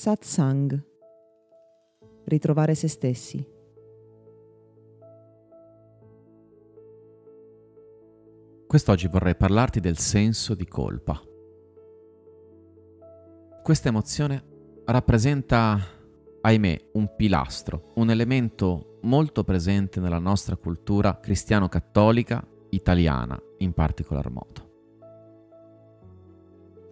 Satsang. 0.00 0.82
Ritrovare 2.24 2.74
se 2.74 2.88
stessi. 2.88 3.46
Quest'oggi 8.66 9.08
vorrei 9.08 9.36
parlarti 9.36 9.78
del 9.78 9.98
senso 9.98 10.54
di 10.54 10.66
colpa. 10.66 11.20
Questa 13.62 13.88
emozione 13.88 14.42
rappresenta, 14.86 15.78
ahimè, 16.40 16.88
un 16.94 17.14
pilastro, 17.14 17.92
un 17.96 18.08
elemento 18.08 19.00
molto 19.02 19.44
presente 19.44 20.00
nella 20.00 20.18
nostra 20.18 20.56
cultura 20.56 21.20
cristiano-cattolica 21.20 22.42
italiana 22.70 23.38
in 23.58 23.74
particolar 23.74 24.30
modo. 24.30 24.68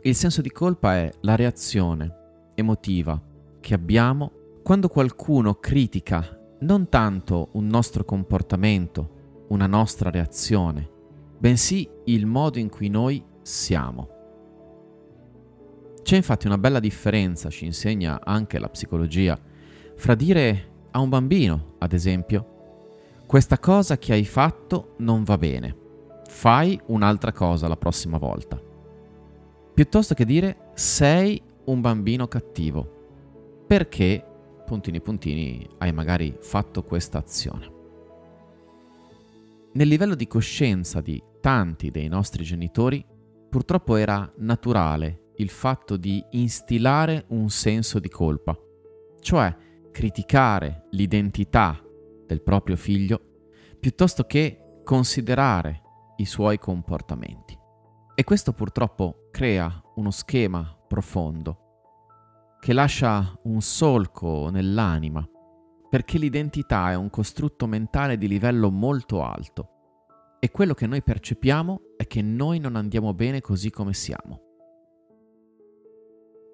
Il 0.03 0.15
senso 0.15 0.43
di 0.43 0.51
colpa 0.51 0.97
è 0.97 1.11
la 1.23 1.37
reazione 1.37 2.18
emotiva 2.59 3.21
che 3.61 3.75
abbiamo 3.75 4.33
quando 4.63 4.89
qualcuno 4.89 5.55
critica 5.55 6.37
non 6.61 6.89
tanto 6.89 7.51
un 7.53 7.67
nostro 7.67 8.05
comportamento, 8.05 9.45
una 9.49 9.67
nostra 9.67 10.11
reazione, 10.11 10.91
bensì 11.39 11.89
il 12.07 12.27
modo 12.27 12.59
in 12.59 12.69
cui 12.69 12.89
noi 12.89 13.25
siamo. 13.43 14.17
C'è 16.03 16.17
infatti 16.17 16.47
una 16.47 16.59
bella 16.59 16.81
differenza, 16.81 17.51
ci 17.51 17.65
insegna 17.65 18.21
anche 18.25 18.59
la 18.59 18.69
psicologia, 18.69 19.39
fra 19.95 20.15
dire 20.15 20.71
a 20.91 21.01
un 21.01 21.09
bambino, 21.09 21.75
ad 21.79 21.93
esempio, 21.93 22.57
questa 23.27 23.59
cosa 23.59 23.99
che 23.99 24.13
hai 24.13 24.25
fatto 24.25 24.95
non 24.99 25.23
va 25.23 25.39
bene, 25.39 25.77
fai 26.27 26.81
un'altra 26.87 27.33
cosa 27.33 27.69
la 27.69 27.77
prossima 27.77 28.19
volta, 28.19 28.61
piuttosto 29.75 30.15
che 30.15 30.25
dire 30.25 30.71
sei 30.75 31.41
un 31.69 31.81
bambino 31.81 32.29
cattivo, 32.29 33.65
perché, 33.67 34.25
puntini 34.65 35.01
puntini, 35.01 35.69
hai 35.79 35.93
magari 35.93 36.37
fatto 36.41 36.83
questa 36.83 37.19
azione. 37.19 37.77
Nel 39.73 39.89
livello 39.89 40.15
di 40.15 40.27
coscienza 40.27 41.01
di 41.01 41.23
tanti 41.41 41.91
dei 41.91 42.09
nostri 42.09 42.43
genitori, 42.43 43.05
purtroppo 43.49 43.97
era 43.97 44.31
naturale 44.39 45.33
il 45.37 45.51
fatto 45.51 45.97
di 45.97 46.25
instillare 46.31 47.27
un 47.29 47.49
senso 47.51 47.99
di 47.99 48.09
colpa, 48.09 48.59
cioè 49.21 49.55
criticare 49.93 50.87
l'identità 50.91 51.81
del 52.27 52.43
proprio 52.43 52.77
figlio 52.77 53.21
piuttosto 53.79 54.25
che 54.25 54.81
considerare 54.85 55.83
i 56.17 56.25
suoi 56.25 56.59
comportamenti. 56.59 57.57
E 58.15 58.25
questo 58.25 58.53
purtroppo 58.53 59.29
crea 59.31 59.81
uno 59.97 60.11
schema 60.11 60.78
profondo 60.89 61.67
che 62.61 62.73
lascia 62.73 63.39
un 63.45 63.61
solco 63.61 64.51
nell'anima, 64.51 65.27
perché 65.89 66.19
l'identità 66.19 66.91
è 66.91 66.95
un 66.95 67.09
costrutto 67.09 67.67
mentale 67.67 68.19
di 68.19 68.27
livello 68.29 68.71
molto 68.71 69.23
alto 69.23 69.69
e 70.41 70.51
quello 70.51 70.75
che 70.75 70.87
noi 70.87 71.03
percepiamo 71.03 71.81
è 71.97 72.07
che 72.07 72.23
noi 72.23 72.59
non 72.59 72.77
andiamo 72.77 73.15
bene 73.15 73.41
così 73.41 73.71
come 73.71 73.95
siamo. 73.95 74.43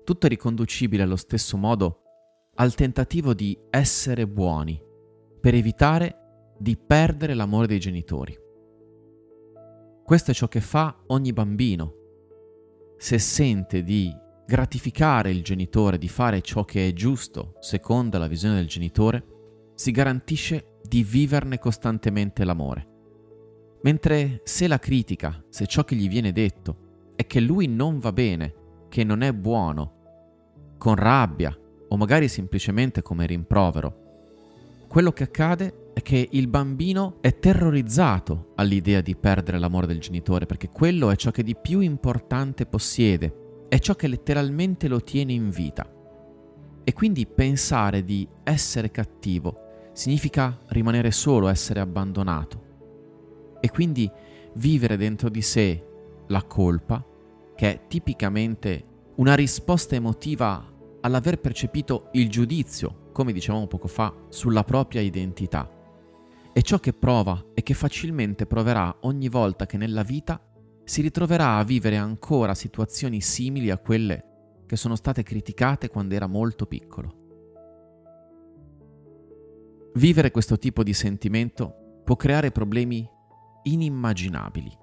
Tutto 0.04 0.26
è 0.26 0.28
riconducibile 0.28 1.02
allo 1.02 1.16
stesso 1.16 1.56
modo 1.56 2.00
al 2.56 2.74
tentativo 2.74 3.34
di 3.34 3.58
essere 3.70 4.28
buoni 4.28 4.80
per 5.40 5.54
evitare 5.54 6.54
di 6.58 6.76
perdere 6.76 7.34
l'amore 7.34 7.66
dei 7.66 7.80
genitori. 7.80 8.38
Questo 10.04 10.30
è 10.30 10.34
ciò 10.34 10.46
che 10.48 10.60
fa 10.60 11.02
ogni 11.08 11.32
bambino. 11.32 11.94
Se 12.96 13.18
sente 13.18 13.82
di 13.82 14.14
gratificare 14.46 15.30
il 15.30 15.42
genitore, 15.42 15.98
di 15.98 16.08
fare 16.08 16.42
ciò 16.42 16.64
che 16.64 16.88
è 16.88 16.92
giusto 16.92 17.54
secondo 17.60 18.18
la 18.18 18.26
visione 18.26 18.56
del 18.56 18.66
genitore, 18.66 19.24
si 19.74 19.90
garantisce 19.90 20.78
di 20.82 21.02
viverne 21.02 21.58
costantemente 21.58 22.44
l'amore. 22.44 22.88
Mentre 23.82 24.40
se 24.44 24.66
la 24.66 24.78
critica, 24.78 25.44
se 25.48 25.66
ciò 25.66 25.84
che 25.84 25.94
gli 25.94 26.08
viene 26.08 26.32
detto 26.32 27.12
è 27.16 27.26
che 27.26 27.40
lui 27.40 27.66
non 27.66 27.98
va 27.98 28.12
bene, 28.12 28.54
che 28.88 29.04
non 29.04 29.22
è 29.22 29.32
buono, 29.32 30.74
con 30.78 30.94
rabbia 30.94 31.56
o 31.88 31.96
magari 31.96 32.28
semplicemente 32.28 33.02
come 33.02 33.26
rimprovero, 33.26 34.02
quello 34.88 35.12
che 35.12 35.24
accade 35.24 35.90
è 35.94 36.02
che 36.02 36.28
il 36.32 36.48
bambino 36.48 37.18
è 37.20 37.38
terrorizzato 37.38 38.52
all'idea 38.56 39.00
di 39.00 39.16
perdere 39.16 39.58
l'amore 39.58 39.86
del 39.86 40.00
genitore 40.00 40.46
perché 40.46 40.68
quello 40.70 41.10
è 41.10 41.16
ciò 41.16 41.30
che 41.30 41.42
di 41.42 41.56
più 41.56 41.80
importante 41.80 42.66
possiede, 42.66 43.43
è 43.74 43.80
ciò 43.80 43.96
che 43.96 44.06
letteralmente 44.06 44.86
lo 44.86 45.02
tiene 45.02 45.32
in 45.32 45.50
vita. 45.50 45.84
E 46.84 46.92
quindi 46.92 47.26
pensare 47.26 48.04
di 48.04 48.24
essere 48.44 48.92
cattivo 48.92 49.88
significa 49.92 50.60
rimanere 50.68 51.10
solo, 51.10 51.48
essere 51.48 51.80
abbandonato 51.80 52.62
e 53.58 53.68
quindi 53.70 54.08
vivere 54.54 54.96
dentro 54.96 55.28
di 55.28 55.42
sé 55.42 55.84
la 56.28 56.44
colpa, 56.44 57.04
che 57.56 57.72
è 57.72 57.86
tipicamente 57.88 58.84
una 59.16 59.34
risposta 59.34 59.96
emotiva 59.96 60.72
all'aver 61.00 61.40
percepito 61.40 62.10
il 62.12 62.30
giudizio, 62.30 63.08
come 63.10 63.32
dicevamo 63.32 63.66
poco 63.66 63.88
fa, 63.88 64.14
sulla 64.28 64.62
propria 64.62 65.00
identità. 65.00 65.68
È 66.52 66.60
ciò 66.60 66.78
che 66.78 66.92
prova 66.92 67.44
e 67.52 67.64
che 67.64 67.74
facilmente 67.74 68.46
proverà 68.46 68.98
ogni 69.00 69.28
volta 69.28 69.66
che 69.66 69.76
nella 69.76 70.04
vita 70.04 70.40
si 70.84 71.00
ritroverà 71.00 71.56
a 71.56 71.64
vivere 71.64 71.96
ancora 71.96 72.54
situazioni 72.54 73.20
simili 73.20 73.70
a 73.70 73.78
quelle 73.78 74.62
che 74.66 74.76
sono 74.76 74.96
state 74.96 75.22
criticate 75.22 75.88
quando 75.88 76.14
era 76.14 76.26
molto 76.26 76.66
piccolo. 76.66 77.22
Vivere 79.94 80.30
questo 80.30 80.58
tipo 80.58 80.82
di 80.82 80.92
sentimento 80.92 82.00
può 82.04 82.16
creare 82.16 82.50
problemi 82.50 83.08
inimmaginabili, 83.62 84.76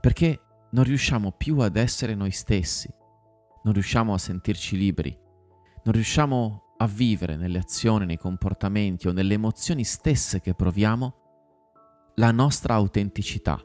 perché 0.00 0.40
non 0.70 0.84
riusciamo 0.84 1.32
più 1.32 1.58
ad 1.58 1.76
essere 1.76 2.14
noi 2.14 2.30
stessi, 2.30 2.88
non 3.62 3.72
riusciamo 3.72 4.14
a 4.14 4.18
sentirci 4.18 4.76
liberi, 4.76 5.16
non 5.84 5.94
riusciamo 5.94 6.62
a 6.76 6.86
vivere 6.86 7.36
nelle 7.36 7.58
azioni, 7.58 8.06
nei 8.06 8.18
comportamenti 8.18 9.08
o 9.08 9.12
nelle 9.12 9.34
emozioni 9.34 9.84
stesse 9.84 10.40
che 10.40 10.54
proviamo 10.54 11.14
la 12.16 12.30
nostra 12.30 12.74
autenticità. 12.74 13.60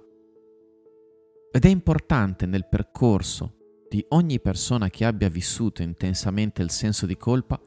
Ed 1.52 1.66
è 1.66 1.68
importante 1.68 2.46
nel 2.46 2.68
percorso 2.68 3.56
di 3.90 4.06
ogni 4.10 4.40
persona 4.40 4.90
che 4.90 5.04
abbia 5.04 5.30
vissuto 5.30 5.82
intensamente 5.82 6.62
il 6.62 6.70
senso 6.70 7.08
di 7.08 7.18
colpa 7.18 7.60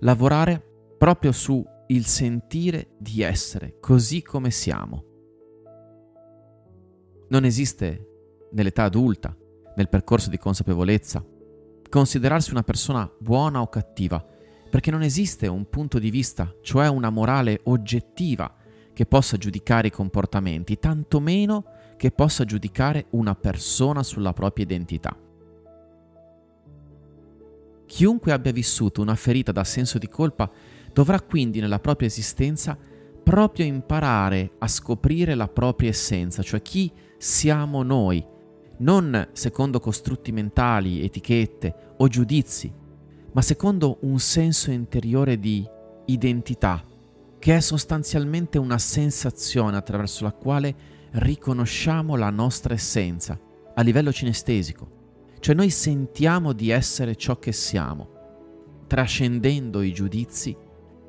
lavorare 0.00 0.62
proprio 0.96 1.30
su 1.32 1.62
il 1.88 2.06
sentire 2.06 2.94
di 2.98 3.20
essere 3.20 3.76
così 3.78 4.22
come 4.22 4.50
siamo. 4.50 5.04
Non 7.28 7.44
esiste 7.44 8.48
nell'età 8.52 8.84
adulta, 8.84 9.36
nel 9.76 9.88
percorso 9.90 10.30
di 10.30 10.38
consapevolezza, 10.38 11.22
considerarsi 11.90 12.52
una 12.52 12.62
persona 12.62 13.10
buona 13.18 13.60
o 13.60 13.68
cattiva, 13.68 14.24
perché 14.70 14.90
non 14.90 15.02
esiste 15.02 15.46
un 15.46 15.68
punto 15.68 15.98
di 15.98 16.10
vista, 16.10 16.54
cioè 16.62 16.88
una 16.88 17.10
morale 17.10 17.60
oggettiva 17.64 18.54
che 18.94 19.04
possa 19.04 19.36
giudicare 19.36 19.88
i 19.88 19.92
comportamenti, 19.92 20.78
tantomeno 20.78 21.64
che 21.96 22.10
possa 22.10 22.44
giudicare 22.44 23.06
una 23.10 23.34
persona 23.34 24.02
sulla 24.02 24.32
propria 24.32 24.64
identità. 24.64 25.16
Chiunque 27.86 28.32
abbia 28.32 28.52
vissuto 28.52 29.02
una 29.02 29.14
ferita 29.14 29.52
da 29.52 29.64
senso 29.64 29.98
di 29.98 30.08
colpa 30.08 30.50
dovrà 30.92 31.20
quindi 31.20 31.60
nella 31.60 31.78
propria 31.78 32.08
esistenza 32.08 32.76
proprio 33.22 33.66
imparare 33.66 34.52
a 34.58 34.68
scoprire 34.68 35.34
la 35.34 35.48
propria 35.48 35.90
essenza, 35.90 36.42
cioè 36.42 36.60
chi 36.62 36.92
siamo 37.18 37.82
noi, 37.82 38.24
non 38.78 39.28
secondo 39.32 39.80
costrutti 39.80 40.30
mentali, 40.30 41.02
etichette 41.02 41.94
o 41.96 42.08
giudizi, 42.08 42.72
ma 43.32 43.42
secondo 43.42 43.98
un 44.02 44.18
senso 44.18 44.70
interiore 44.70 45.38
di 45.38 45.66
identità, 46.06 46.84
che 47.38 47.56
è 47.56 47.60
sostanzialmente 47.60 48.58
una 48.58 48.78
sensazione 48.78 49.76
attraverso 49.76 50.24
la 50.24 50.32
quale 50.32 50.74
riconosciamo 51.14 52.16
la 52.16 52.30
nostra 52.30 52.74
essenza 52.74 53.38
a 53.74 53.82
livello 53.82 54.12
cinestesico, 54.12 55.32
cioè 55.38 55.54
noi 55.54 55.70
sentiamo 55.70 56.52
di 56.52 56.70
essere 56.70 57.16
ciò 57.16 57.38
che 57.38 57.52
siamo, 57.52 58.82
trascendendo 58.86 59.82
i 59.82 59.92
giudizi, 59.92 60.56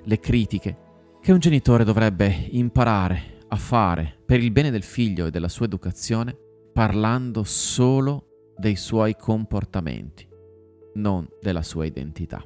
le 0.03 0.19
critiche 0.19 0.77
che 1.21 1.31
un 1.31 1.39
genitore 1.39 1.83
dovrebbe 1.83 2.47
imparare 2.51 3.39
a 3.47 3.55
fare 3.55 4.21
per 4.25 4.43
il 4.43 4.51
bene 4.51 4.71
del 4.71 4.83
figlio 4.83 5.27
e 5.27 5.31
della 5.31 5.47
sua 5.47 5.65
educazione 5.65 6.37
parlando 6.73 7.43
solo 7.43 8.53
dei 8.57 8.75
suoi 8.75 9.15
comportamenti, 9.15 10.27
non 10.95 11.27
della 11.41 11.63
sua 11.63 11.85
identità. 11.85 12.45